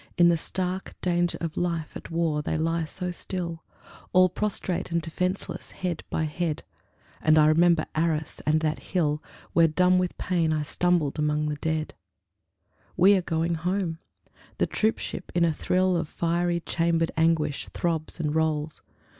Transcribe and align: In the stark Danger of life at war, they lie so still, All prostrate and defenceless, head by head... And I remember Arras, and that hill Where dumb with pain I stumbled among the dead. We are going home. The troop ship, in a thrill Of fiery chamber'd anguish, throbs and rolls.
In 0.17 0.29
the 0.29 0.35
stark 0.35 0.99
Danger 1.01 1.37
of 1.41 1.55
life 1.55 1.95
at 1.95 2.09
war, 2.09 2.41
they 2.41 2.57
lie 2.57 2.85
so 2.85 3.11
still, 3.11 3.63
All 4.13 4.29
prostrate 4.29 4.89
and 4.91 4.99
defenceless, 4.99 5.69
head 5.73 6.03
by 6.09 6.23
head... 6.23 6.63
And 7.21 7.37
I 7.37 7.45
remember 7.45 7.85
Arras, 7.93 8.41
and 8.47 8.61
that 8.61 8.79
hill 8.79 9.21
Where 9.53 9.67
dumb 9.67 9.99
with 9.99 10.17
pain 10.17 10.53
I 10.53 10.63
stumbled 10.63 11.19
among 11.19 11.49
the 11.49 11.55
dead. 11.57 11.93
We 12.97 13.13
are 13.13 13.21
going 13.21 13.53
home. 13.53 13.99
The 14.57 14.65
troop 14.65 14.97
ship, 14.97 15.31
in 15.35 15.45
a 15.45 15.53
thrill 15.53 15.95
Of 15.95 16.09
fiery 16.09 16.61
chamber'd 16.61 17.11
anguish, 17.15 17.69
throbs 17.71 18.19
and 18.19 18.33
rolls. 18.33 18.81